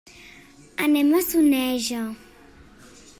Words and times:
Anem 0.85 1.13
a 1.19 1.21
Soneja. 1.27 2.01